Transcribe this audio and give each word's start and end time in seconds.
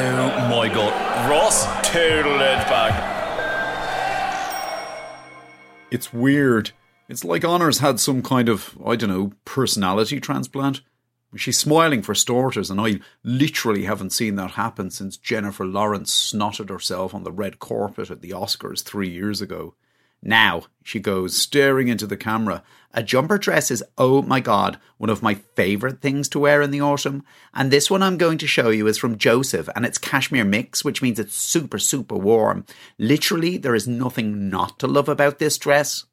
Oh 0.00 0.48
my 0.48 0.68
god. 0.72 1.28
Ross 1.28 1.64
total 1.82 2.34
it 2.34 2.68
back. 2.68 3.16
It's 5.90 6.12
weird. 6.12 6.70
It's 7.08 7.24
like 7.24 7.44
Honor's 7.44 7.78
had 7.78 7.98
some 7.98 8.22
kind 8.22 8.48
of, 8.48 8.78
I 8.86 8.94
don't 8.94 9.10
know, 9.10 9.32
personality 9.44 10.20
transplant. 10.20 10.82
She's 11.34 11.58
smiling 11.58 12.02
for 12.02 12.14
starters, 12.14 12.70
and 12.70 12.80
I 12.80 13.00
literally 13.24 13.84
haven't 13.84 14.12
seen 14.12 14.36
that 14.36 14.52
happen 14.52 14.90
since 14.90 15.16
Jennifer 15.16 15.66
Lawrence 15.66 16.32
snotted 16.32 16.70
herself 16.70 17.12
on 17.12 17.24
the 17.24 17.32
red 17.32 17.58
carpet 17.58 18.10
at 18.10 18.22
the 18.22 18.30
Oscars 18.30 18.82
three 18.82 19.08
years 19.10 19.40
ago. 19.40 19.74
Now, 20.22 20.64
she 20.82 21.00
goes, 21.00 21.36
staring 21.36 21.88
into 21.88 22.06
the 22.06 22.16
camera. 22.16 22.62
A 22.92 23.02
jumper 23.02 23.38
dress 23.38 23.70
is, 23.70 23.84
oh 23.96 24.22
my 24.22 24.40
god, 24.40 24.78
one 24.96 25.10
of 25.10 25.22
my 25.22 25.34
favourite 25.34 26.00
things 26.00 26.28
to 26.30 26.38
wear 26.38 26.62
in 26.62 26.70
the 26.70 26.80
autumn. 26.80 27.24
And 27.54 27.70
this 27.70 27.90
one 27.90 28.02
I'm 28.02 28.16
going 28.16 28.38
to 28.38 28.46
show 28.46 28.70
you 28.70 28.86
is 28.86 28.98
from 28.98 29.18
Joseph, 29.18 29.68
and 29.76 29.84
it's 29.84 29.98
cashmere 29.98 30.44
mix, 30.44 30.84
which 30.84 31.02
means 31.02 31.18
it's 31.18 31.36
super, 31.36 31.78
super 31.78 32.16
warm. 32.16 32.64
Literally, 32.98 33.58
there 33.58 33.74
is 33.74 33.86
nothing 33.86 34.48
not 34.48 34.78
to 34.80 34.86
love 34.86 35.08
about 35.08 35.38
this 35.38 35.58
dress. 35.58 36.06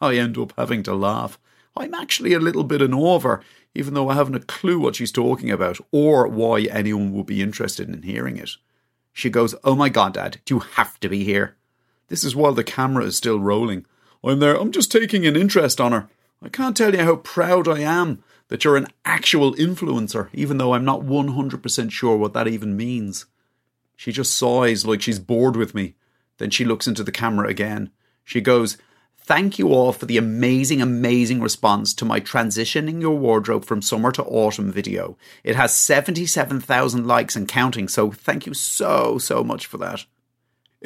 I 0.00 0.16
end 0.16 0.36
up 0.36 0.52
having 0.58 0.82
to 0.84 0.94
laugh. 0.94 1.38
I'm 1.76 1.94
actually 1.94 2.32
a 2.32 2.40
little 2.40 2.64
bit 2.64 2.82
in 2.82 2.92
awe 2.92 3.16
of 3.16 3.22
her, 3.22 3.42
even 3.74 3.94
though 3.94 4.08
I 4.08 4.14
haven't 4.14 4.34
a 4.34 4.40
clue 4.40 4.80
what 4.80 4.96
she's 4.96 5.12
talking 5.12 5.50
about 5.50 5.78
or 5.92 6.26
why 6.26 6.62
anyone 6.62 7.12
would 7.12 7.26
be 7.26 7.42
interested 7.42 7.88
in 7.88 8.02
hearing 8.02 8.36
it. 8.36 8.50
She 9.12 9.30
goes, 9.30 9.54
Oh 9.64 9.74
my 9.74 9.88
god, 9.88 10.14
Dad, 10.14 10.40
you 10.48 10.58
have 10.60 10.98
to 11.00 11.08
be 11.08 11.24
here? 11.24 11.56
This 12.08 12.24
is 12.24 12.36
while 12.36 12.52
the 12.52 12.64
camera 12.64 13.04
is 13.04 13.16
still 13.16 13.40
rolling. 13.40 13.84
I'm 14.22 14.40
there, 14.40 14.56
I'm 14.56 14.72
just 14.72 14.90
taking 14.90 15.26
an 15.26 15.36
interest 15.36 15.80
on 15.80 15.92
her. 15.92 16.08
I 16.42 16.48
can't 16.48 16.76
tell 16.76 16.94
you 16.94 17.02
how 17.02 17.16
proud 17.16 17.68
I 17.68 17.80
am 17.80 18.22
that 18.48 18.64
you're 18.64 18.76
an 18.76 18.88
actual 19.04 19.54
influencer, 19.54 20.28
even 20.32 20.58
though 20.58 20.74
I'm 20.74 20.84
not 20.84 21.00
100% 21.00 21.90
sure 21.90 22.16
what 22.16 22.32
that 22.34 22.48
even 22.48 22.76
means. 22.76 23.26
She 23.96 24.12
just 24.12 24.36
sighs 24.36 24.86
like 24.86 25.02
she's 25.02 25.18
bored 25.18 25.56
with 25.56 25.74
me. 25.74 25.94
Then 26.38 26.50
she 26.50 26.64
looks 26.64 26.86
into 26.86 27.02
the 27.02 27.12
camera 27.12 27.48
again. 27.48 27.90
She 28.24 28.40
goes, 28.40 28.76
Thank 29.18 29.58
you 29.58 29.70
all 29.70 29.90
for 29.92 30.06
the 30.06 30.18
amazing, 30.18 30.80
amazing 30.80 31.40
response 31.40 31.92
to 31.94 32.04
my 32.04 32.20
transitioning 32.20 33.00
your 33.00 33.18
wardrobe 33.18 33.64
from 33.64 33.82
summer 33.82 34.12
to 34.12 34.22
autumn 34.22 34.70
video. 34.70 35.18
It 35.42 35.56
has 35.56 35.74
77,000 35.74 37.06
likes 37.08 37.34
and 37.34 37.48
counting, 37.48 37.88
so 37.88 38.12
thank 38.12 38.46
you 38.46 38.54
so, 38.54 39.18
so 39.18 39.42
much 39.42 39.66
for 39.66 39.78
that. 39.78 40.06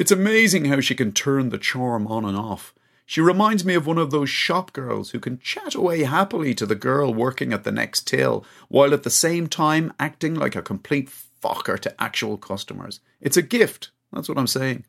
It's 0.01 0.11
amazing 0.11 0.65
how 0.65 0.81
she 0.81 0.95
can 0.95 1.13
turn 1.13 1.51
the 1.51 1.59
charm 1.59 2.07
on 2.07 2.25
and 2.25 2.35
off. 2.35 2.73
She 3.05 3.21
reminds 3.21 3.67
me 3.67 3.75
of 3.75 3.87
one 3.87 3.99
of 3.99 4.11
those 4.11 4.31
shop 4.31 4.73
girls 4.73 5.11
who 5.11 5.21
can 5.21 5.39
chat 5.41 5.75
away 5.75 6.05
happily 6.05 6.55
to 6.55 6.65
the 6.65 6.75
girl 6.75 7.13
working 7.13 7.53
at 7.53 7.65
the 7.65 7.71
next 7.71 8.07
till, 8.07 8.43
while 8.69 8.95
at 8.95 9.03
the 9.03 9.11
same 9.11 9.47
time 9.47 9.93
acting 10.01 10.35
like 10.35 10.57
a 10.57 10.63
complete 10.63 11.11
fucker 11.43 11.79
to 11.81 12.03
actual 12.03 12.39
customers. 12.39 13.01
It's 13.21 13.37
a 13.37 13.43
gift. 13.43 13.91
That's 14.11 14.27
what 14.27 14.39
I'm 14.39 14.47
saying. 14.47 14.87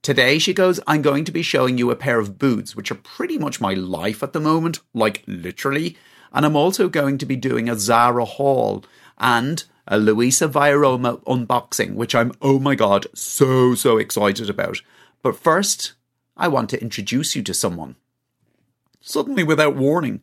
Today, 0.00 0.38
she 0.38 0.54
goes, 0.54 0.80
I'm 0.86 1.02
going 1.02 1.26
to 1.26 1.32
be 1.32 1.42
showing 1.42 1.76
you 1.76 1.90
a 1.90 1.94
pair 1.94 2.18
of 2.18 2.38
boots, 2.38 2.74
which 2.74 2.90
are 2.90 2.94
pretty 2.94 3.36
much 3.36 3.60
my 3.60 3.74
life 3.74 4.22
at 4.22 4.32
the 4.32 4.40
moment, 4.40 4.80
like 4.94 5.22
literally. 5.26 5.98
And 6.32 6.46
I'm 6.46 6.56
also 6.56 6.88
going 6.88 7.18
to 7.18 7.26
be 7.26 7.36
doing 7.36 7.68
a 7.68 7.78
Zara 7.78 8.24
haul 8.24 8.86
and 9.18 9.62
a 9.90 9.98
Luisa 9.98 10.48
Viaroma 10.48 11.22
unboxing, 11.24 11.94
which 11.94 12.14
I'm, 12.14 12.32
oh 12.40 12.60
my 12.60 12.76
god, 12.76 13.08
so, 13.12 13.74
so 13.74 13.98
excited 13.98 14.48
about. 14.48 14.80
But 15.20 15.36
first, 15.36 15.94
I 16.36 16.46
want 16.46 16.70
to 16.70 16.80
introduce 16.80 17.34
you 17.34 17.42
to 17.42 17.52
someone. 17.52 17.96
Suddenly, 19.00 19.42
without 19.42 19.74
warning, 19.74 20.22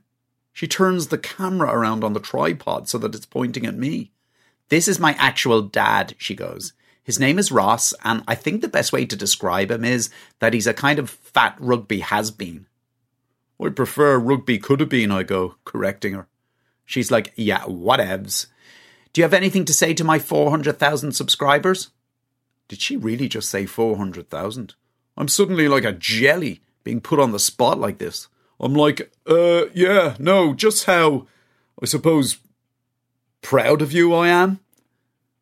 she 0.54 0.68
turns 0.68 1.08
the 1.08 1.18
camera 1.18 1.70
around 1.70 2.06
on 2.06 2.14
the 2.14 2.22
tripod 2.22 2.88
so 2.88 2.98
that 3.00 3.14
it's 3.14 3.26
pointing 3.26 3.66
at 3.66 3.76
me. 3.76 4.12
This 4.70 4.88
is 4.88 5.00
my 5.00 5.16
actual 5.20 5.62
dad, 5.62 6.16
she 6.18 6.34
goes. 6.34 6.72
His 7.04 7.20
name 7.20 7.38
is 7.38 7.52
Ross, 7.52 7.94
and 8.04 8.24
I 8.28 8.36
think 8.36 8.62
the 8.62 8.68
best 8.68 8.94
way 8.94 9.06
to 9.06 9.16
describe 9.16 9.70
him 9.70 9.84
is 9.84 10.10
that 10.40 10.54
he's 10.54 10.68
a 10.68 10.74
kind 10.74 10.98
of 10.98 11.10
fat 11.10 11.56
rugby 11.60 12.00
has 12.00 12.32
been. 12.32 12.68
I 13.62 13.70
prefer 13.70 14.18
rugby 14.18 14.60
could 14.60 14.80
have 14.80 14.90
been, 14.90 15.12
I 15.12 15.24
go, 15.24 15.56
correcting 15.66 16.14
her. 16.14 16.28
She's 16.86 17.12
like, 17.12 17.34
yeah, 17.36 17.64
whatevs. 17.64 18.48
Do 19.18 19.22
you 19.22 19.24
have 19.24 19.34
anything 19.34 19.66
to 19.66 19.74
say 19.74 19.96
to 19.96 20.04
my 20.04 20.20
400,000 20.20 21.12
subscribers? 21.12 21.90
Did 22.68 22.80
she 22.80 22.96
really 22.96 23.28
just 23.28 23.50
say 23.50 23.66
400,000? 23.66 24.76
I'm 25.18 25.28
suddenly 25.28 25.68
like 25.68 25.86
a 25.86 25.92
jelly 25.92 26.62
being 26.84 27.02
put 27.02 27.20
on 27.20 27.32
the 27.32 27.40
spot 27.40 27.80
like 27.80 27.98
this. 27.98 28.28
I'm 28.60 28.76
like, 28.76 29.12
uh, 29.28 29.70
yeah, 29.74 30.18
no, 30.20 30.54
just 30.54 30.86
how, 30.86 31.26
I 31.82 31.88
suppose, 31.88 32.38
proud 33.42 33.82
of 33.82 33.92
you 33.92 34.14
I 34.14 34.28
am. 34.28 34.60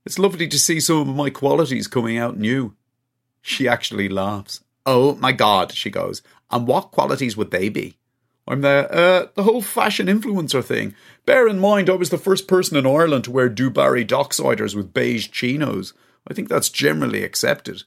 It's 0.06 0.18
lovely 0.18 0.47
to 0.47 0.57
see 0.57 0.80
some 0.80 1.09
of 1.09 1.13
my 1.13 1.30
qualities 1.30 1.88
coming 1.88 2.18
out 2.18 2.38
you. 2.38 2.78
She 3.42 3.68
actually 3.68 4.07
laughs. 4.07 4.62
Oh 4.86 5.16
my 5.16 5.34
god, 5.34 5.74
she 5.74 5.90
goes. 5.90 6.22
And 6.50 6.66
what 6.66 6.92
qualities 6.92 7.36
would 7.36 7.52
they 7.52 7.68
be? 7.68 7.97
I'm 8.47 8.61
the 8.61 8.91
uh, 8.91 9.28
the 9.33 9.44
whole 9.44 9.61
fashion 9.61 10.07
influencer 10.07 10.63
thing. 10.63 10.94
Bear 11.25 11.47
in 11.47 11.59
mind, 11.59 11.89
I 11.89 11.94
was 11.94 12.11
the 12.11 12.17
first 12.17 12.47
person 12.47 12.78
in 12.78 12.85
Ireland 12.85 13.23
to 13.23 13.31
wear 13.31 13.50
Dubarry 13.50 14.06
Docksiders 14.06 14.75
with 14.75 14.94
beige 14.94 15.29
chinos. 15.31 15.94
I 16.28 16.33
think 16.33 16.50
that's 16.50 16.69
generally 16.69 17.23
accepted. 17.23 17.83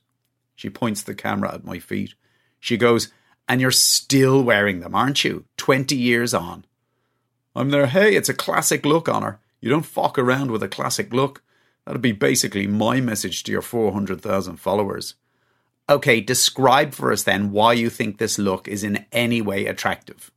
She 0.57 0.71
points 0.71 1.03
the 1.03 1.15
camera 1.15 1.55
at 1.55 1.65
my 1.65 1.79
feet. 1.79 2.15
She 2.59 2.77
goes, 2.77 3.13
And 3.49 3.61
you're 3.61 3.71
still 3.71 4.43
wearing 4.43 4.81
them, 4.81 4.95
aren't 4.95 5.25
you? 5.25 5.45
20 5.57 5.95
years 5.97 6.35
on. 6.35 6.65
I'm 7.55 7.71
there, 7.71 7.87
hey, 7.87 8.17
it's 8.17 8.29
a 8.29 8.35
classic 8.35 8.85
look 8.85 9.09
on 9.09 9.23
her. 9.23 9.41
You 9.61 9.71
don't 9.71 9.87
fuck 9.87 10.19
around 10.19 10.51
with 10.51 10.63
a 10.63 10.69
classic 10.69 11.13
look. 11.13 11.43
That'd 11.85 12.03
be 12.03 12.13
basically 12.13 12.67
my 12.67 13.01
message 13.01 13.45
to 13.45 13.53
your 13.53 13.63
400,000 13.63 14.57
followers. 14.57 15.15
Okay, 15.89 16.21
describe 16.21 16.93
for 16.93 17.13
us 17.13 17.23
then 17.23 17.51
why 17.51 17.73
you 17.73 17.89
think 17.89 18.19
this 18.19 18.39
look 18.39 18.69
is 18.69 18.85
in 18.85 19.07
any 19.11 19.41
way 19.41 19.67
attractive. 19.67 20.31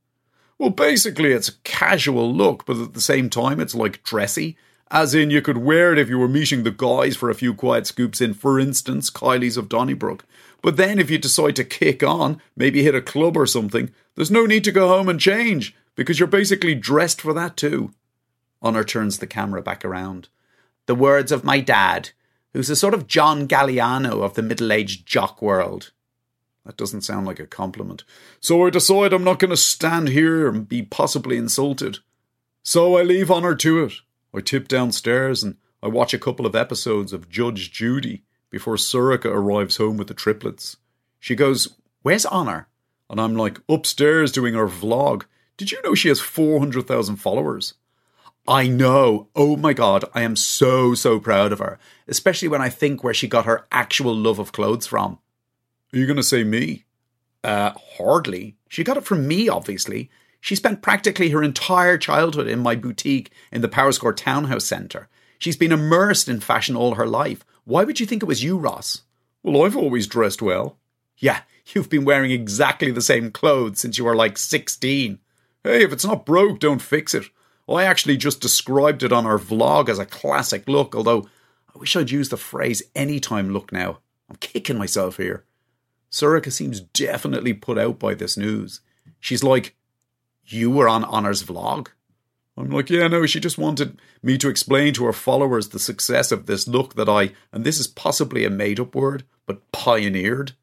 Well, 0.62 0.70
basically, 0.70 1.32
it's 1.32 1.50
a 1.50 1.58
casual 1.64 2.32
look, 2.32 2.68
but 2.68 2.78
at 2.78 2.94
the 2.94 3.02
same 3.02 3.32
time, 3.32 3.60
it's 3.60 3.74
like 3.74 4.04
dressy. 4.04 4.58
As 4.92 5.16
in, 5.16 5.32
you 5.32 5.42
could 5.42 5.58
wear 5.58 5.92
it 5.92 5.98
if 5.98 6.08
you 6.08 6.20
were 6.20 6.28
meeting 6.28 6.62
the 6.62 6.70
guys 6.70 7.16
for 7.16 7.32
a 7.32 7.36
few 7.36 7.56
quiet 7.56 7.88
scoops 7.88 8.22
in, 8.22 8.36
for 8.36 8.60
instance, 8.60 9.10
Kiely's 9.10 9.58
of 9.58 9.70
Donnybrook. 9.70 10.24
But 10.62 10.78
then, 10.78 11.00
if 11.00 11.10
you 11.10 11.18
decide 11.18 11.56
to 11.56 11.64
kick 11.64 12.04
on, 12.04 12.40
maybe 12.56 12.84
hit 12.84 12.94
a 12.94 13.02
club 13.02 13.38
or 13.38 13.48
something, 13.48 13.90
there's 14.14 14.30
no 14.30 14.46
need 14.46 14.64
to 14.66 14.72
go 14.72 14.88
home 14.88 15.10
and 15.10 15.20
change, 15.20 15.76
because 15.96 16.20
you're 16.20 16.28
basically 16.28 16.76
dressed 16.76 17.22
for 17.22 17.34
that 17.34 17.58
too. 17.58 17.92
Honor 18.62 18.84
turns 18.84 19.18
the 19.18 19.26
camera 19.26 19.64
back 19.64 19.84
around. 19.84 20.30
The 20.86 20.94
words 20.94 21.32
of 21.32 21.44
my 21.44 21.60
dad, 21.60 22.12
who's 22.54 22.70
a 22.70 22.76
sort 22.76 22.94
of 22.94 23.08
John 23.08 23.48
Galliano 23.48 24.22
of 24.22 24.36
the 24.36 24.44
middle 24.44 24.72
aged 24.72 25.08
jock 25.08 25.42
world. 25.42 25.92
That 26.66 26.78
doesn't 26.78 27.02
sound 27.02 27.26
like 27.26 27.40
a 27.40 27.48
compliment. 27.48 28.04
So 28.40 28.66
I 28.66 28.70
decide 28.70 29.14
I'm 29.14 29.24
not 29.24 29.40
going 29.40 29.50
to 29.50 29.58
stand 29.58 30.10
here 30.10 30.48
and 30.48 30.68
be 30.68 30.84
possibly 30.84 31.38
insulted. 31.38 32.00
So 32.64 32.98
I 32.98 33.04
leave 33.04 33.32
Honor 33.32 33.56
to 33.56 33.84
it. 33.84 33.94
I 34.34 34.42
tip 34.42 34.68
downstairs 34.68 35.44
and 35.44 35.58
I 35.82 35.88
watch 35.88 36.14
a 36.14 36.20
couple 36.20 36.46
of 36.46 36.56
episodes 36.56 37.14
of 37.14 37.30
Judge 37.30 37.72
Judy 37.72 38.24
before 38.52 38.76
Sorcha 38.76 39.26
arrives 39.26 39.78
home 39.78 39.98
with 39.98 40.08
the 40.08 40.14
triplets. 40.14 40.78
She 41.20 41.36
goes, 41.36 41.76
Where's 42.04 42.26
Honor? 42.26 42.68
And 43.10 43.20
I'm 43.20 43.36
like, 43.36 43.60
Upstairs 43.68 44.32
doing 44.32 44.54
her 44.54 44.68
vlog. 44.68 45.24
Did 45.58 45.72
you 45.72 45.82
know 45.84 45.96
she 45.96 46.10
has 46.10 46.20
400,000 46.20 47.16
followers? 47.16 47.74
I 48.48 48.68
know. 48.68 49.30
Oh 49.36 49.56
my 49.56 49.74
god, 49.74 50.06
I 50.14 50.22
am 50.22 50.36
so, 50.36 50.94
so 50.94 51.20
proud 51.20 51.52
of 51.52 51.60
her. 51.60 51.80
Especially 52.08 52.48
when 52.48 52.62
I 52.62 52.70
think 52.70 53.04
where 53.04 53.14
she 53.14 53.28
got 53.28 53.46
her 53.46 53.68
actual 53.72 54.16
love 54.16 54.40
of 54.40 54.52
clothes 54.52 54.88
from. 54.88 55.20
Are 55.94 55.98
you 55.98 56.06
going 56.06 56.18
to 56.18 56.24
say 56.24 56.44
me? 56.44 56.86
Uh, 57.44 57.72
hardly. 57.98 58.56
She 58.70 58.84
got 58.84 58.98
it 58.98 59.06
from 59.06 59.28
me, 59.28 59.50
obviously. 59.50 60.10
She 60.40 60.56
spent 60.56 60.82
practically 60.82 61.30
her 61.30 61.44
entire 61.44 61.98
childhood 61.98 62.48
in 62.48 62.60
my 62.60 62.76
boutique 62.76 63.32
in 63.52 63.62
the 63.62 63.68
Powerscourt 63.68 64.18
Townhouse 64.18 64.66
Centre. 64.66 65.10
She's 65.38 65.58
been 65.58 65.72
immersed 65.72 66.30
in 66.30 66.40
fashion 66.40 66.76
all 66.76 66.96
her 66.96 67.08
life. 67.08 67.44
Why 67.64 67.84
would 67.84 68.00
you 68.00 68.06
think 68.06 68.24
it 68.24 68.28
was 68.28 68.44
you, 68.44 68.58
Ross? 68.58 69.04
Well, 69.44 69.64
I've 69.64 69.78
always 69.78 70.08
dressed 70.08 70.42
well. 70.42 70.78
Yeah, 71.18 71.42
you've 71.74 71.90
been 71.90 72.06
wearing 72.06 72.32
exactly 72.32 72.92
the 72.92 73.02
same 73.02 73.32
clothes 73.32 73.80
since 73.80 73.98
you 73.98 74.06
were 74.06 74.16
like 74.16 74.38
16. 74.38 75.20
Hey, 75.64 75.84
if 75.84 75.92
it's 75.92 76.06
not 76.06 76.26
broke, 76.26 76.60
don't 76.60 76.82
fix 76.82 77.14
it. 77.14 77.26
I 77.70 77.84
actually 77.84 78.18
just 78.18 78.42
described 78.42 79.04
it 79.04 79.14
on 79.14 79.26
our 79.26 79.38
vlog 79.38 79.90
as 79.90 80.00
a 80.00 80.06
classic 80.06 80.68
look, 80.68 80.96
although 80.96 81.28
I 81.74 81.78
wish 81.78 81.96
I'd 81.96 82.12
used 82.12 82.32
the 82.32 82.38
phrase 82.38 82.84
anytime 82.96 83.52
look 83.52 83.72
now. 83.72 84.00
I'm 84.30 84.36
kicking 84.38 84.78
myself 84.78 85.18
here. 85.18 85.46
Sorcha 86.12 86.52
seems 86.52 86.82
definitely 86.82 87.54
put 87.54 87.78
out 87.78 87.98
by 87.98 88.14
this 88.14 88.38
news. 88.38 88.82
She's 89.20 89.44
like, 89.44 89.76
You 90.46 90.70
were 90.70 90.90
on 90.90 91.04
Honor's 91.06 91.44
vlog? 91.44 91.88
I'm 92.58 92.70
like, 92.70 92.90
Yeah, 92.90 93.08
no, 93.08 93.26
she 93.26 93.40
just 93.40 93.58
wanted 93.58 94.00
me 94.22 94.38
to 94.38 94.50
explain 94.50 94.94
to 94.96 95.06
her 95.06 95.14
followers 95.14 95.70
the 95.70 95.80
success 95.80 96.32
of 96.32 96.46
this 96.46 96.68
look 96.68 96.96
that 96.96 97.10
I, 97.10 97.32
and 97.52 97.64
this 97.64 97.80
is 97.80 97.88
possibly 97.88 98.44
a 98.44 98.50
made 98.50 98.80
up 98.80 98.94
word, 98.94 99.24
but 99.46 99.72
pioneered. 99.72 100.54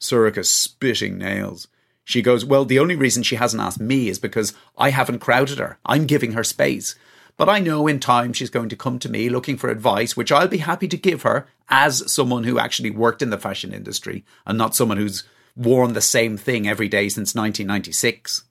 Sorcha 0.00 0.44
spitting 0.44 1.18
nails. 1.18 1.68
She 2.04 2.20
goes, 2.20 2.44
Well, 2.44 2.64
the 2.64 2.80
only 2.80 2.96
reason 2.96 3.22
she 3.22 3.36
hasn't 3.36 3.62
asked 3.62 3.80
me 3.80 4.08
is 4.08 4.18
because 4.18 4.52
I 4.76 4.90
haven't 4.90 5.20
crowded 5.20 5.58
her. 5.58 5.78
I'm 5.86 6.06
giving 6.06 6.32
her 6.32 6.44
space. 6.44 6.96
But 7.36 7.48
I 7.48 7.58
know 7.58 7.86
in 7.86 7.98
time 7.98 8.32
she's 8.32 8.50
going 8.50 8.68
to 8.68 8.76
come 8.76 8.98
to 9.00 9.10
me 9.10 9.28
looking 9.28 9.56
for 9.56 9.68
advice, 9.68 10.16
which 10.16 10.30
I'll 10.30 10.48
be 10.48 10.58
happy 10.58 10.86
to 10.88 10.96
give 10.96 11.22
her 11.22 11.48
as 11.68 12.10
someone 12.12 12.44
who 12.44 12.58
actually 12.58 12.90
worked 12.90 13.22
in 13.22 13.30
the 13.30 13.38
fashion 13.38 13.72
industry 13.72 14.24
and 14.46 14.56
not 14.56 14.76
someone 14.76 14.98
who's 14.98 15.24
worn 15.56 15.92
the 15.94 16.00
same 16.00 16.36
thing 16.36 16.68
every 16.68 16.88
day 16.88 17.08
since 17.08 17.34
1996. 17.34 18.44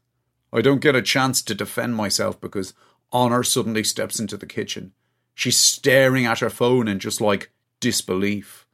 I 0.52 0.62
don't 0.62 0.82
get 0.82 0.96
a 0.96 1.02
chance 1.02 1.42
to 1.44 1.56
defend 1.56 1.96
myself 1.96 2.40
because 2.40 2.74
Honor 3.12 3.44
suddenly 3.44 3.84
steps 3.84 4.20
into 4.20 4.38
the 4.38 4.46
kitchen. 4.46 4.92
She's 5.34 5.60
staring 5.60 6.26
at 6.26 6.40
her 6.40 6.50
phone 6.50 6.88
in 6.88 7.00
just 7.00 7.22
like 7.22 7.52
disbelief. 7.80 8.66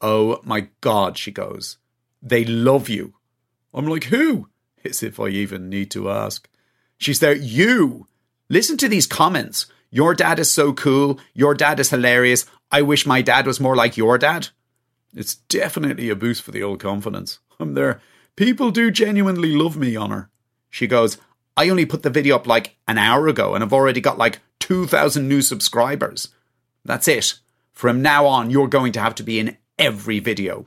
Oh 0.00 0.40
my 0.44 0.68
God, 0.80 1.16
she 1.16 1.30
goes. 1.30 1.78
They 2.22 2.44
love 2.44 2.88
you. 2.88 3.14
I'm 3.72 3.86
like, 3.86 4.04
who? 4.04 4.48
As 4.84 5.02
if 5.02 5.18
I 5.18 5.28
even 5.28 5.68
need 5.68 5.90
to 5.92 6.10
ask. 6.10 6.48
She's 6.98 7.20
there, 7.20 7.34
you. 7.34 8.06
Listen 8.48 8.76
to 8.78 8.88
these 8.88 9.06
comments. 9.06 9.66
Your 9.90 10.14
dad 10.14 10.38
is 10.38 10.50
so 10.50 10.72
cool. 10.72 11.18
Your 11.34 11.54
dad 11.54 11.80
is 11.80 11.90
hilarious. 11.90 12.46
I 12.70 12.82
wish 12.82 13.06
my 13.06 13.22
dad 13.22 13.46
was 13.46 13.60
more 13.60 13.76
like 13.76 13.96
your 13.96 14.18
dad. 14.18 14.48
It's 15.14 15.36
definitely 15.36 16.10
a 16.10 16.16
boost 16.16 16.42
for 16.42 16.50
the 16.50 16.62
old 16.62 16.80
confidence. 16.80 17.38
I'm 17.58 17.74
there. 17.74 18.00
People 18.36 18.70
do 18.70 18.90
genuinely 18.90 19.54
love 19.54 19.76
me, 19.76 19.96
Honor. 19.96 20.30
She 20.70 20.86
goes, 20.86 21.18
I 21.56 21.70
only 21.70 21.86
put 21.86 22.02
the 22.02 22.10
video 22.10 22.36
up 22.36 22.46
like 22.46 22.76
an 22.86 22.98
hour 22.98 23.28
ago 23.28 23.54
and 23.54 23.64
I've 23.64 23.72
already 23.72 24.00
got 24.00 24.18
like 24.18 24.40
2,000 24.60 25.26
new 25.26 25.40
subscribers. 25.40 26.28
That's 26.84 27.08
it. 27.08 27.34
From 27.72 28.02
now 28.02 28.26
on, 28.26 28.50
you're 28.50 28.68
going 28.68 28.92
to 28.92 29.00
have 29.00 29.14
to 29.16 29.22
be 29.22 29.38
in 29.40 29.56
every 29.78 30.18
video. 30.18 30.66